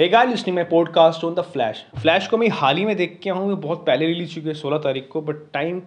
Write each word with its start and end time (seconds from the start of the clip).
Hey 0.00 0.08
guys 0.08 0.30
listening 0.30 0.54
my 0.54 0.64
podcast 0.64 1.24
on 1.24 1.34
the 1.34 1.40
Flash 1.40 1.84
Flash 2.02 2.26
को 2.28 2.38
मैं 2.38 2.48
हाल 2.48 2.76
ही 2.76 2.84
में 2.84 2.96
देख 2.96 3.18
के 3.22 3.30
हूँ 3.30 3.56
बहुत 3.56 3.86
पहले 3.86 4.06
रिलीज़ 4.06 4.34
चुकी 4.34 4.48
है 4.48 4.54
सोलह 4.54 4.78
तारीख 4.78 5.08
को 5.08 5.20
बट 5.20 5.36
टाइम 5.52 5.82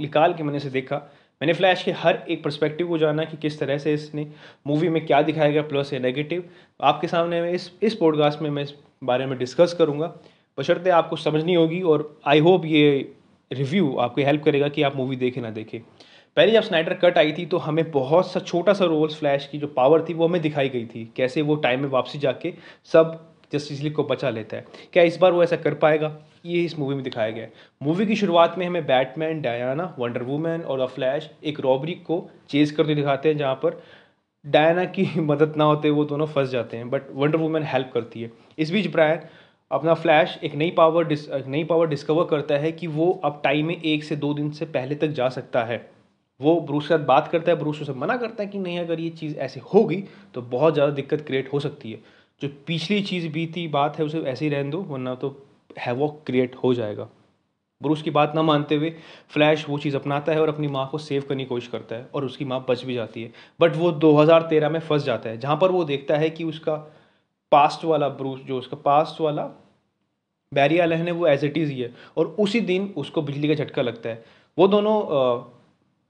निकाल 0.00 0.34
के 0.34 0.42
मैंने 0.42 0.56
इसे 0.56 0.70
देखा। 0.70 0.96
मैंने 1.42 1.52
फ्लैश 1.52 1.82
के 1.82 1.92
हर 1.92 2.22
एक 2.30 2.44
पर्सपेक्टिव 2.44 2.88
को 2.88 2.98
जाना 2.98 3.24
कि 3.24 3.36
किस 3.36 3.58
तरह 3.60 3.78
से 3.78 3.94
इसने 3.94 4.26
मूवी 4.66 4.88
में 4.88 5.06
क्या 5.06 5.22
दिखाया 5.22 5.50
गया 5.50 5.62
प्लस 5.62 5.92
या 5.92 5.98
नेगेटिव 5.98 6.44
आपके 6.80 7.06
सामने 7.06 7.40
मैं 7.42 7.52
इस 7.52 7.72
इस 7.82 7.94
पॉडकास्ट 7.94 8.42
में 8.42 8.50
मैं 8.50 8.62
इस 8.62 8.74
बारे 9.04 9.26
में 9.26 9.38
डिस्कस 9.38 9.74
करूँगा। 9.78 10.06
बशर्ते 10.58 10.90
आपको 10.90 11.16
समझनी 11.16 11.54
होगी 11.54 11.80
और 11.82 12.20
आई 12.26 12.38
होप 12.38 12.64
ये 12.64 13.12
रिव्यू 13.52 13.96
आपको 13.96 14.20
हेल्प 14.20 14.44
करेगा 14.44 14.68
कि 14.68 14.82
आप 14.82 14.96
मूवी 14.96 15.16
देखें 15.16 15.42
ना 15.42 15.50
देखें। 15.50 15.80
पहले 16.36 16.52
जब 16.52 16.62
स्नाइडर 16.62 16.94
कट 16.94 17.18
आई 17.18 17.32
थी 17.32 17.46
तो 17.46 17.58
हमें 17.58 17.90
बहुत 17.90 18.30
सा 18.32 18.40
छोटा 18.40 18.72
सा 18.72 18.84
रोल्स 18.84 19.18
फ्लैश 19.18 19.48
की 19.52 19.58
जो 19.58 19.66
पावर 19.66 20.04
थी, 20.08 20.14
वो 20.14 20.26
हमें 20.28 20.40
दिखाई 20.42 20.68
गई 20.68 20.84
थी, 20.86 21.12
कैसे 21.16 21.42
वो 21.42 21.54
टाइम 21.56 21.80
में 21.80 21.88
वापसी 21.88 22.18
जाके 22.18 22.52
सब 22.92 23.18
जस्टिस 23.52 23.80
लीग 23.82 23.94
को 23.94 24.04
बचा 24.04 24.30
लेता 24.30 24.56
है। 24.56 24.64
क्या 24.92 25.02
इस 25.02 25.16
बार 25.18 25.32
वो 25.32 25.42
ऐसा 25.42 25.56
कर 25.56 25.74
पाएगा? 25.74 26.16
ये 26.46 26.62
इस 26.64 26.78
मूवी 26.78 26.94
में 26.94 27.02
दिखाया 27.04 27.30
गया 27.30 27.44
है। 27.44 27.52
मूवी 27.82 28.06
की 28.06 28.16
शुरुआत 28.16 28.54
में 28.58 28.66
हमें 28.66 28.86
बैटमैन 28.86 29.40
डायना 29.42 29.94
वंडर 29.98 30.22
वूमैन 30.22 30.60
और 30.60 30.84
द 30.84 30.88
फ्लैश 30.88 31.30
एक 31.44 31.60
रॉबरी 31.60 31.92
को 32.06 32.28
चेज 32.48 32.70
करते 32.70 32.94
दिखाते 32.94 33.28
हैं, 33.28 33.36
जहाँ 33.36 33.54
पर 33.54 33.82
डायना 34.44 34.84
की 34.84 35.08
मदद 35.20 35.54
ना 35.56 35.64
होते 35.64 35.90
वो 35.90 36.04
दोनों 36.04 36.26
फंस 36.26 36.48
जाते 36.48 36.76
हैं 36.76 36.90
बट 36.90 37.10
वंडर 37.14 37.38
वूमैन 37.38 37.62
हेल्प 37.62 37.90
करती 37.94 38.22
है। 38.22 38.30
इस 38.58 38.70
बीच 38.70 38.92
ब्रायन 38.92 39.20
अपना 39.70 39.94
फ्लैश 39.94 40.38
एक 40.44 40.54
नई 40.54 40.70
पावर 40.70 41.04
डिस 41.04 41.28
नई 41.46 41.64
पावर 41.64 41.86
डिस्कवर 41.86 42.24
करता 42.24 42.54
है 42.54 42.72
कि 42.72 42.86
वो 42.86 43.10
अब 43.24 43.40
टाइम 43.44 43.66
में 43.66 43.82
एक 43.82 44.04
से 44.04 44.16
दो 44.16 44.34
दिन 44.34 44.50
से 44.50 44.64
पहले 44.66 44.94
तक 44.94 45.08
जा 45.08 45.28
सकता 45.28 45.64
है। 45.64 45.95
वो 46.40 46.58
ब्रूस 46.60 46.88
के 46.88 46.94
साथ 46.94 47.04
बात 47.04 47.28
करता 47.28 47.50
है, 47.52 47.58
ब्रूस 47.58 47.80
उसे 47.82 47.92
मना 47.94 48.16
करता 48.16 48.42
है 48.42 48.48
कि 48.48 48.58
नहीं, 48.58 48.78
अगर 48.78 49.00
ये 49.00 49.10
चीज़ 49.10 49.36
ऐसे 49.38 49.60
होगी 49.74 50.02
तो 50.34 50.42
बहुत 50.44 50.74
ज़्यादा 50.74 50.92
दिक्कत 50.92 51.20
क्रिएट 51.26 51.52
हो 51.52 51.60
सकती 51.60 51.92
है। 51.92 52.00
जो 52.40 52.48
पिछली 52.66 53.00
चीज़ 53.02 53.28
बीती 53.32 53.66
बात 53.68 53.98
है, 53.98 54.04
उसे 54.04 54.20
ऐसे 54.20 54.44
ही 54.44 54.50
रहने 54.50 54.70
दो, 54.70 54.80
वरना 54.82 55.14
तो 55.14 55.28
वो 55.88 56.08
क्रिएट 56.26 56.54
हो 56.54 56.72
जाएगा। 56.74 57.08
ब्रूस 57.80 58.02
की 58.02 58.10
बात 58.10 58.32
ना 58.34 58.42
मानते 58.42 58.74
हुए 58.74 58.90
फ्लैश 59.30 59.64
वो 59.68 59.78
चीज़ 59.78 59.96
अपनाता 59.96 60.32
है 60.32 60.40
और 60.40 60.48
अपनी 60.48 60.68
माँ 60.68 60.88
को 60.90 60.98
सेव 60.98 61.24
करने 61.28 61.44
की 61.44 61.48
कोशिश 61.48 61.68
करता 61.68 61.96
है 61.96 62.08
और 62.14 62.24
उसकी 62.24 62.44
माँ 62.44 62.64
बच 62.68 62.84
भी 62.84 62.94
जाती 62.94 63.22
है। 63.22 63.32
बट 63.60 63.76
वो 63.76 63.90
2013 63.94 64.68
में 64.68 64.78
फंस 64.80 65.04
जाता 65.04 65.30
है, 65.30 65.38
जहाँ 65.38 65.56
पर 65.56 65.70
वो 65.70 65.84
देखता 65.84 66.16
है 66.16 66.30
कि 66.30 66.44
उसका 66.44 66.74
पास्ट 67.52 67.84
वाला 67.84 68.08
ब्रूस, 68.10 68.40
जो 68.40 68.58
उसका 68.58 68.76
पास्ट 68.76 69.20
वाला 69.20 69.42
बैरी 70.52 70.76
है, 70.76 71.12
वो 71.12 71.26
एज 71.26 71.44
इट 71.44 71.58
इज़ 71.58 71.70
ही 71.70 71.80
है 71.80 71.92
और 72.16 72.26
उसी 72.38 72.60
दिन 72.62 72.92
उसको 72.96 73.22
बिजली 73.22 73.48
का 73.48 73.54
झटका 73.54 73.82
लगता 73.82 74.08
है। 74.08 74.24
वो 74.58 74.68
दोनों 74.68 75.00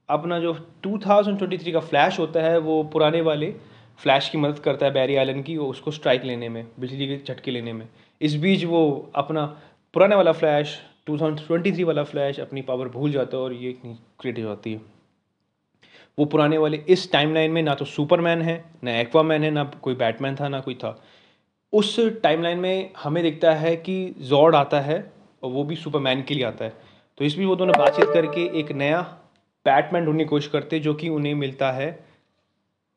अपना 0.09 0.39
जो 0.39 0.53
2023 0.83 1.71
का 1.71 1.79
फ्लैश 1.79 2.19
होता 2.19 2.41
है, 2.41 2.57
वो 2.57 2.83
पुराने 2.83 3.21
वाले 3.21 3.53
फ्लैश 3.99 4.29
की 4.29 4.37
मदद 4.37 4.59
करता 4.59 4.85
है 4.85 4.93
बैरी 4.93 5.15
आइलैंड 5.15 5.43
की 5.45 5.57
उसको 5.57 5.91
स्ट्राइक 5.91 6.23
लेने 6.23 6.49
में, 6.49 6.67
बिजली 6.79 7.07
के 7.07 7.33
झटके 7.33 7.51
लेने 7.51 7.73
में। 7.73 7.87
इस 8.21 8.35
बीच 8.35 8.63
वो 8.65 9.11
अपना 9.15 9.45
पुराने 9.93 10.15
वाला 10.15 10.31
फ्लैश 10.31 10.77
2023 11.07 11.83
वाला 11.83 12.03
फ्लैश 12.03 12.39
अपनी 12.39 12.61
पावर 12.61 12.87
भूल 12.87 13.11
जाता 13.11 13.37
है 13.37 13.43
और 13.43 13.53
ये 13.53 13.71
क्रिएट 13.83 14.37
हो 14.39 14.43
जाती 14.43 14.73
है। 14.73 14.81
वो 16.17 16.25
पुराने 16.25 16.57
वाले 16.57 16.77
इस 16.89 17.11
टाइमलाइन 17.11 17.51
में 17.51 17.61
ना 17.63 17.75
तो 17.75 17.85
सुपरमैन 17.85 18.41
है, 18.41 18.63
ना 18.83 18.99
एक्वामैन 18.99 19.43
है, 19.43 19.51
ना 19.51 19.63
कोई 19.63 19.95
बैटमैन 19.95 20.35
था, 20.35 20.47
ना 20.47 20.59
कोई 20.59 20.75
था। 20.75 21.03
उस 21.73 21.99
टाइमलाइन 22.23 22.59
में 22.59 22.91
हमें 22.97 23.23
दिखता 23.23 23.53
है 23.53 23.75
कि 23.75 24.15
जॉर्ड 24.19 24.55
आता 24.55 24.79
है 24.81 24.99
और 25.43 25.51
वो 25.51 25.63
भी 25.63 25.75
सुपरमैन 25.75 26.21
के 26.21 26.33
लिए 26.33 26.43
आता 26.43 26.65
है। 26.65 26.73
तो 27.17 27.25
इस 27.25 27.37
बीच 27.37 27.47
वो 27.47 27.55
दोनों 27.55 27.73
बातचीत 27.77 28.09
करके 28.13 28.59
एक 28.59 28.71
नया 28.71 29.01
बैटमैन 29.67 30.05
ढूँढने 30.05 30.23
की 30.23 30.29
कोशिश 30.29 30.49
करते 30.49 30.79
जो 30.79 30.93
कि 30.93 31.09
उन्हें 31.09 31.33
मिलता 31.35 31.71
है 31.71 31.87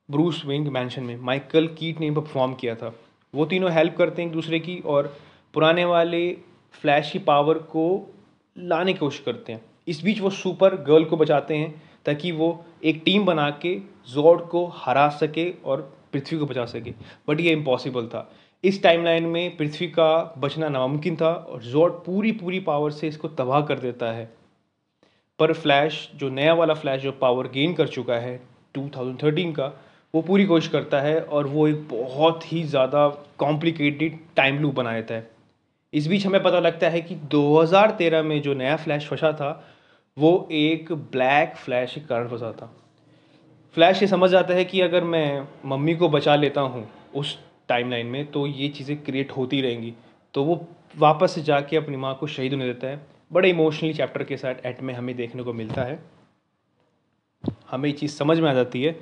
ब्रूस 0.09 0.43
विंग 0.47 0.69
मैंशन 0.69 1.03
में। 1.03 1.17
माइकल 1.17 1.67
कीट 1.79 2.01
ने 2.01 2.11
परफॉर्म 2.11 2.55
किया 2.55 2.75
था। 2.75 2.95
वो 3.35 3.45
तीनों 3.45 3.71
हेल्प 3.73 3.97
करते 3.97 4.23
हैं 4.23 4.29
एक 4.29 4.35
दूसरे 4.35 4.59
की 4.61 4.79
और 4.87 5.17
पुराने 5.55 5.85
वाले 5.85 6.21
फ्लैश 6.75 7.11
की 7.11 7.19
पावर 7.19 7.59
को 7.59 7.85
लाने 8.57 8.93
की 8.93 8.99
कोशिश 8.99 9.21
करते 9.21 9.53
हैं। 9.53 9.61
इस 9.89 10.03
बीच 10.05 10.21
वो 10.21 10.31
सुपर 10.31 10.75
गर्ल 10.83 11.05
को 11.05 11.17
बचाते 11.17 11.57
हैं, 11.57 11.83
ताकि 12.05 12.33
वो 12.33 12.49
एक 12.85 13.03
टीम 13.05 13.25
बना 13.25 13.49
के 13.63 13.75
जोड 14.09 14.49
को 14.49 14.67
हरा 14.75 15.09
सके 15.09 15.51
और 15.65 15.81
पृथ्वी 16.13 16.39
को 16.39 16.47
बचा 16.47 16.65
सके। 16.65 16.95
बट 17.29 17.41
ये 17.41 17.53
इम्पॉसिबल 17.53 18.07
था। 18.07 18.31
इस 18.65 18.83
टाइमलाइन 18.83 19.27
में 19.27 19.57
पृथ्वी 19.57 19.87
का 19.87 20.35
बचना 20.39 20.69
नामुमकिन 20.69 21.17
था 21.17 21.33
और 21.33 21.63
जोड 21.63 22.05
पूरी 22.05 22.33
पूरी 22.33 22.61
पावर 22.61 22.91
से 22.91 23.09
इसको 23.09 23.29
तबाह 23.29 23.61
कर 23.61 23.79
देता 23.79 24.13
है। 24.13 24.29
पर 25.41 25.53
फ्लैश 25.53 26.09
जो 26.17 26.29
नया 26.31 26.55
वाला 26.55 26.75
फ्लैश 26.75 27.03
जो 27.03 27.13
पावर 27.13 27.47
गेन 27.49 27.75
कर 27.75 27.89
चुका 27.89 28.15
है 28.15 28.41
2013 28.75 29.53
का, 29.53 29.67
वो 30.15 30.23
पूरी 30.23 30.45
कोशिश 30.47 30.69
करता 30.69 31.01
है 31.01 31.21
और 31.21 31.47
वो 31.47 31.67
एक 31.69 31.87
बहुत 31.89 32.53
ही 32.53 32.63
ज़्यादा 32.65 33.07
कॉम्प्लिकेटेड 33.39 34.19
टाइम 34.37 34.59
लूप 34.59 34.75
बना 34.75 34.93
देता 34.93 35.15
है। 35.15 35.29
इस 35.93 36.07
बीच 36.07 36.27
हमें 36.27 36.43
पता 36.43 36.59
लगता 36.59 36.89
है 36.89 37.01
कि 37.01 37.15
2013 37.31 38.23
में 38.23 38.41
जो 38.43 38.55
नया 38.55 38.77
फ्लैश 38.77 39.07
फंसा 39.09 39.33
था, 39.33 39.51
वो 40.17 40.49
एक 40.53 40.93
ब्लैक 40.93 41.55
फ्लैश 41.57 41.95
के 41.95 42.01
कारण 42.01 42.29
फंसा 42.29 42.51
था। 42.53 42.73
फ्लैश 43.75 44.03
ये 44.03 44.09
समझ 44.09 44.31
जाता 44.31 44.55
है 44.55 44.65
कि 44.65 44.81
अगर 44.81 45.05
मैं 45.05 45.47
मम्मी 45.67 45.95
को 45.95 46.09
बचा 46.09 46.35
लेता 46.37 46.61
हूँ 46.61 46.87
उस 47.15 47.39
टाइमलाइन 47.69 48.07
में 48.07 48.25
तो 48.31 48.47
ये 48.47 48.69
चीज़ें 48.69 48.97
क्रिएट 49.05 49.31
होती 49.31 49.61
रहेंगी। 49.61 49.93
तो 50.35 50.45
वो 50.45 50.61
वापस 50.99 51.35
से 51.35 51.43
जाके 51.43 51.77
अपनी 51.77 51.97
माँ 51.97 52.15
को 52.15 52.27
शहीद 52.27 52.53
होने 52.53 52.67
देता 52.67 52.87
है। 52.87 53.01
बड़े 53.31 53.51
इमोशनली 53.51 53.93
चैप्टर 53.95 54.25
के 54.25 54.37
साथ 54.37 54.67
एट 54.67 54.81
में 54.83 54.95
हमें 54.95 55.17
देखने 55.17 55.43
को 55.43 55.53
मिलता 55.53 55.83
है। 55.83 55.99
हमें 57.71 57.89
ये 57.89 57.93
चीज़ 57.93 58.13
समझ 58.13 58.39
में 58.41 58.51
आ 58.51 58.55
जाती 58.55 58.83
है। 58.83 58.99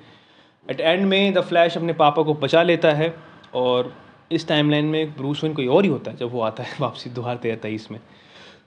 एट 0.66 0.80
एंड 0.80 1.06
में 1.06 1.32
द 1.32 1.40
फ्लैश 1.40 1.76
अपने 1.76 1.92
पापा 1.92 2.22
को 2.22 2.34
बचा 2.34 2.62
लेता 2.62 2.92
है 2.92 3.14
और 3.54 3.92
इस 4.32 4.48
टाइमलाइन 4.48 4.84
में 4.84 5.16
ब्रूस 5.16 5.44
वेन 5.44 5.54
कोई 5.54 5.66
और 5.66 5.84
ही 5.84 5.90
होता 5.90 6.10
है 6.10 6.16
जब 6.16 6.32
वो 6.32 6.40
आता 6.40 6.62
है 6.62 6.76
वापसी 6.80 7.10
दो 7.10 7.22
हज़ार 7.22 7.36
तेरह 7.36 7.56
तेईस 7.56 7.90
में। 7.90 8.00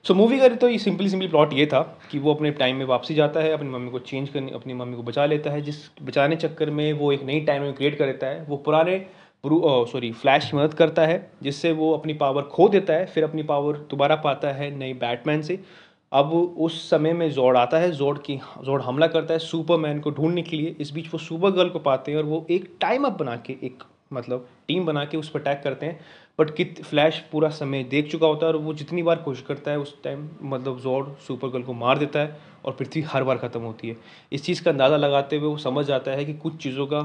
सो 0.04 0.14
मूवी 0.14 0.40
करे 0.40 0.56
तो 0.56 0.70
ये 0.70 0.78
सिंपली 0.78 1.10
सिंपली 1.10 1.28
प्लॉट 1.28 1.54
ये 1.54 1.66
था 1.66 1.82
कि 2.12 2.20
वो 2.20 2.34
अपने 2.34 2.52
टाइम 2.52 2.76
में 2.76 2.86
वापसी 2.86 3.16
जाता 3.16 3.40
है, 3.40 3.52
अपनी 3.52 3.70
मम्मी 3.70 3.92
को 3.92 4.00
चेंज 4.00 4.30
करने, 4.30 4.52
अपनी 4.52 4.74
मम्मी 4.74 4.96
को 4.96 5.04
बचा 5.04 5.26
लेता 5.26 5.50
है, 5.50 5.62
जिस 5.62 5.76
बचाने 6.02 6.36
चक्कर 6.36 6.70
में 6.70 6.94
वो 6.94 7.12
एक 7.12 7.24
नई 7.24 7.42
टाइम 7.42 7.72
क्रिएट 7.72 7.98
कर 7.98 8.06
देता 8.06 8.28
है, 8.28 8.44
वो 8.44 8.58
पुराने 8.58 9.06
सॉरी 9.44 10.12
फ्लैश 10.12 10.50
की 10.50 10.58
मदद 10.58 10.74
करता 10.74 11.06
है, 11.06 11.32
जिससे 11.44 11.72
वो 11.72 11.92
अपनी 11.94 12.14
पावर 12.14 12.42
खो 12.44 12.68
देता 12.70 12.94
है, 12.94 13.06
फिर 13.06 13.24
अपनी 13.24 13.44
पावर 13.44 13.78
दोबारा 13.90 14.16
पाता 14.16 14.52
है 14.52 14.70
नई 14.78 14.94
बैटमैन 14.96 15.42
से। 15.42 15.60
अब 16.12 16.34
उस 16.34 16.90
समय 16.90 17.14
में 17.14 17.30
जोड़ 17.32 17.56
आता 17.58 17.78
है 17.80 17.92
जोड़ 17.92 18.18
की 18.18 18.36
जोड़ 18.64 18.82
हमला 18.82 19.08
करता 19.08 19.34
है 19.34 19.40
सुपरमैन 19.40 20.00
को 20.00 20.12
ढूँढने 20.12 20.42
के 20.42 20.58
लिए। 20.58 20.76
इस 20.80 20.92
बीच 20.92 21.08
वो 21.08 21.20
सुपर 21.20 21.52
गर्ल 21.52 21.70
को 21.70 21.80
पाते 21.80 22.12
हैं 22.12 22.18
और 22.18 22.26
वो 22.26 22.46
एक 22.50 22.70
टाइम 22.82 23.06
अप 23.06 23.18
बना 23.20 23.36
के, 23.38 23.54
एक 23.64 23.84
मतलब 24.14 24.48
टीम 24.68 24.86
बना 24.86 25.06
के 25.06 25.18
उस 25.18 25.30
पर 25.30 25.40
अटैक 25.40 25.62
करते 25.64 25.86
हैं। 25.86 26.00
बट 26.40 26.54
कित 26.56 26.84
फ्लैश 26.84 27.20
पूरा 27.32 27.50
समय 27.52 27.84
देख 27.86 28.12
चुका 28.12 28.28
होता 28.28 28.46
है 28.46 28.52
और 28.54 28.60
वो 28.60 28.74
जितनी 28.74 29.04
बार 29.04 29.16
कोशिश 29.18 29.44
करता 29.48 29.72
है, 29.72 29.80
उस 29.80 29.96
टाइम 30.04 30.30
मतलब 30.44 30.80
जोड़ 30.80 31.06
सुपर 31.28 31.48
गर्ल 31.48 31.64
को 31.64 31.74
मार 31.74 31.98
देता 31.98 32.20
है 32.20 32.38
और 32.66 32.74
पृथ्वी 32.74 33.02
हर 33.02 33.24
बार 33.24 33.38
ख़त्म 33.38 33.62
होती 33.62 33.90
है। 33.90 33.98
इस 34.32 34.46
चीज़ 34.46 34.64
का 34.64 34.72
अंदाज़ा 34.72 34.98
लगाते 34.98 35.38
हुए 35.38 35.50
वो 35.50 35.58
समझ 35.58 35.86
जाता 35.86 36.12
है 36.12 36.26
कि 36.26 36.34
कुछ 36.36 36.58
चीज़ों 36.64 36.86
का 36.86 37.02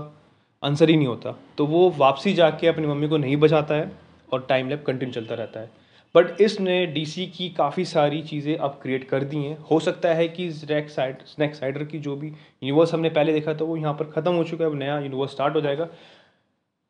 आंसर 0.62 0.90
ही 0.90 0.96
नहीं 0.96 1.06
होता। 1.06 1.34
तो 1.58 1.66
वो 1.66 1.88
वापसी 1.98 2.32
जाके 2.34 2.66
अपनी 2.66 2.86
मम्मी 2.86 3.08
को 3.08 3.16
नहीं 3.16 3.36
बचाता 3.38 3.74
है 3.74 3.90
और 4.32 4.46
टाइम 4.48 4.68
लैप 4.68 4.84
कंटिन्यू 4.86 5.14
चलता 5.14 5.34
रहता 5.34 5.60
है। 5.60 5.70
बट 6.14 6.40
इसने 6.40 6.84
डीसी 6.86 7.26
की 7.28 7.48
काफ़ी 7.50 7.84
सारी 7.84 8.20
चीज़ें 8.22 8.56
अब 8.56 8.78
क्रिएट 8.82 9.08
कर 9.08 9.24
दी 9.24 9.36
हैं। 9.38 9.56
हो 9.70 9.78
सकता 9.80 10.14
है 10.14 10.28
कि 10.28 10.50
स्नैक 10.52 10.90
साइड 10.90 11.16
स्नैक 11.26 11.54
साइडर 11.54 11.84
की 11.84 11.98
जो 11.98 12.16
भी 12.16 12.26
यूनिवर्स 12.26 12.94
हमने 12.94 13.08
पहले 13.10 13.32
देखा 13.32 13.54
था, 13.54 13.64
वो 13.64 13.76
यहाँ 13.76 13.92
पर 13.94 14.04
ख़त्म 14.12 14.32
हो 14.32 14.44
चुका 14.44 14.64
है, 14.64 14.70
अब 14.70 14.78
नया 14.78 14.98
यूनिवर्स 15.00 15.30
स्टार्ट 15.30 15.56
हो 15.56 15.60
जाएगा। 15.60 15.88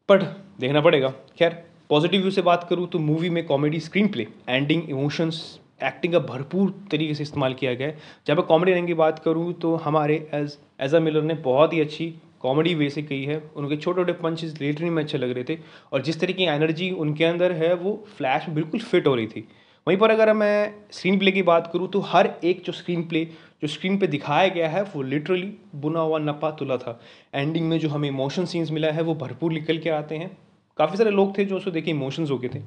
बट 0.09 0.23
देखना 0.61 0.81
पड़ेगा। 0.81 1.09
खैर 1.39 1.63
पॉजिटिव 1.91 2.21
व्यू 2.21 2.31
से 2.31 2.43
बात 2.43 2.67
करूँ 2.71 2.87
तो 2.89 2.99
मूवी 3.01 3.31
में 3.31 3.45
comedy 3.47 3.81
screenplay 4.09 4.27
ending 4.49 4.91
emotions 4.91 5.59
acting 5.85 6.13
का 6.13 6.19
भरपूर 6.21 6.71
तरीके 6.91 7.15
से 7.15 7.23
इस्तेमाल 7.23 7.55
किया 7.55 7.75
गया 7.75 7.89
है। 7.89 7.99
जब 8.27 8.37
मैं 8.37 8.47
कॉमेडी 8.47 8.73
रंग 8.73 8.87
की 8.87 8.95
बात 8.95 9.19
करूँ 9.19 9.53
तो 9.55 9.75
हमारे 9.77 10.15
एज 10.35 10.57
एज 10.81 10.95
अ 10.95 11.01
मिलर 11.01 11.23
ने 11.23 11.35
बहुत 11.43 11.73
ही 11.73 11.81
अच्छी 11.81 12.15
कॉमेडी 12.41 12.75
वे 12.75 12.89
से 12.91 13.03
कही 13.03 13.25
है। 13.25 13.39
उनके 13.57 13.77
छोटे 13.77 14.01
छोटे 14.01 14.13
पंचेस 14.13 14.61
लिटरली 14.61 14.91
में 14.91 15.03
अच्छे 15.03 15.19
लग 15.19 15.31
रहे 15.31 15.45
थे। 15.45 15.59
और 15.93 16.03
जिस 16.03 16.21
तरीके 16.21 16.39
की 16.39 16.45
एनर्जी 16.45 16.91
उनके 16.91 17.25
अंदर 17.25 17.53
है, 17.53 17.75
वो 17.75 18.05
फ्लैश 18.17 18.49
बिल्कुल 18.49 18.81
फिट 18.81 19.07
हो 19.07 19.15
रही 19.15 19.27
थी। 19.27 19.49
वहीं 19.87 19.99
पर 19.99 20.11
अगर 20.11 20.33
मैं 20.33 20.75
स्क्रीन 20.91 21.19
प्ले 21.19 21.33
की 21.33 21.43
बात 21.43 21.71
करूँ 21.73 21.89
तो 21.89 22.01
हर 22.01 22.31
एक 22.45 22.63
जो 22.65 22.73
स्क्रीन 22.73 23.03
प्ले 23.03 23.25
जो 23.63 23.69
स्क्रीन 23.69 23.99
पे 23.99 24.07
दिखाया 24.07 24.49
गया 24.49 24.69
है, 24.69 24.83
वो 24.83 25.03
लिटरली 25.03 25.53
बुना 25.75 26.01
हुआ, 26.01 26.19
नपा, 26.19 26.51
तुला 26.51 26.77
था। 26.77 27.01
एंडिंग 27.35 27.69
में 27.69 27.79
जो 27.79 27.89
हमें 27.89 28.09
इमोशन 28.09 28.45
सीन्स 28.45 28.71
मिला 28.71 28.91
है, 28.91 29.03
वो 29.03 29.15
भरपूर 29.15 29.53
निकल 29.53 29.79
के 29.79 29.91
आते 29.91 30.17
हैं। 30.17 30.37
काफ़ी 30.77 30.97
सारे 30.97 31.11
लोग 31.11 31.39
थे 31.39 31.45
जो 31.45 31.57
उसको 31.57 31.71
देखे 31.71 31.91
इमोशंस 31.91 32.31
हो 32.31 32.39
गए 32.39 32.49
थे। 32.55 32.63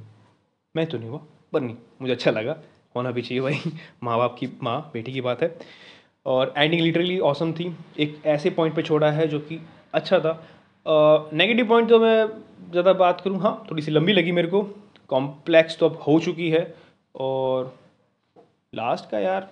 मैं 0.75 0.85
तो 0.85 0.97
नहीं 0.97 1.09
हुआ, 1.09 1.19
पर 1.53 1.61
नहीं, 1.61 1.75
मुझे 2.01 2.13
अच्छा 2.13 2.31
लगा। 2.31 2.57
होना 2.95 3.11
भी 3.11 3.21
चाहिए 3.21 3.41
भाई। 3.41 3.59
माँ 4.03 4.17
बाप 4.17 4.35
की, 4.39 4.47
माँ, 4.63 4.89
बेटी 4.93 5.13
की 5.13 5.21
बात 5.21 5.43
है। 5.43 5.57
और 6.25 6.53
एंडिंग 6.57 6.81
लिटरली 6.81 7.19
ऑसम 7.21 7.51
थी। 7.53 7.73
एक 7.99 8.21
ऐसे 8.27 8.49
पॉइंट 8.49 8.75
पे 8.75 8.81
छोड़ा 8.81 9.11
है 9.11 9.27
जो 9.27 9.39
कि 9.39 9.59
अच्छा 9.93 10.19
था। 10.19 10.33
नेगेटिव 11.33 11.67
पॉइंट 11.67 11.89
तो 11.89 11.99
मैं 11.99 12.27
ज़्यादा 12.71 12.93
बात 12.95 13.21
करूँ 13.21 13.39
हाँ 13.41 13.53
थोड़ी 13.71 13.81
सी 13.81 13.91
लंबी 13.91 14.13
लगी 14.13 14.31
मेरे 14.31 14.47
को। 14.47 14.61
कॉम्प्लेक्स 15.09 15.77
तो 15.79 15.89
अब 15.89 16.01
हो 16.07 16.19
चुकी 16.19 16.49
है। 16.49 16.61
और 17.15 17.73
लास्ट 18.73 19.09
का 19.09 19.19
यार, 19.19 19.49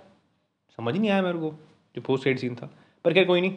समझ 0.78 0.94
ही 0.94 1.00
नहीं 1.00 1.12
आया 1.12 1.22
मेरे 1.22 1.40
को 1.40 1.50
जो 1.96 2.02
पोस्ट 2.02 2.24
साइड 2.24 2.38
सीन 2.40 2.56
था। 2.56 2.69
पर 3.06 3.14
क्या 3.14 3.24
कोई 3.24 3.42
नहीं 3.42 3.56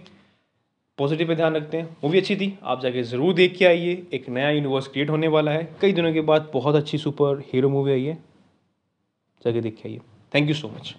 पॉजिटिव 0.99 1.29
पे 1.29 1.35
ध्यान 1.35 1.55
रखते 1.57 1.77
हैं। 1.77 1.97
मूवी 2.05 2.19
अच्छी 2.19 2.37
थी, 2.37 2.59
आप 2.63 2.81
जाके 2.81 3.03
ज़रूर 3.03 3.35
देख 3.35 3.57
के 3.59 3.65
आइए। 3.67 4.07
एक 4.13 4.29
नया 4.29 4.51
यूनिवर्स 4.51 4.89
क्रिएट 4.89 5.11
होने 5.11 5.29
वाला 5.29 5.51
है। 5.51 5.69
कई 5.81 5.93
दिनों 5.93 6.13
के 6.13 6.21
बाद 6.23 6.51
बहुत 6.55 6.77
अच्छी 6.77 6.99
सुपर 6.99 7.43
हीरो 7.53 7.69
मूवी 7.69 7.93
आई 7.93 8.05
है। 8.05 8.15
जाके 9.45 9.61
देख 9.61 9.77
के 9.77 9.89
आइए। 9.89 10.01
Thank 10.33 10.49
you 10.49 10.55
so 10.55 10.69
much 10.69 10.95